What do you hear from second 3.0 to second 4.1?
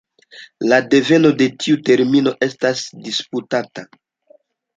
disputata.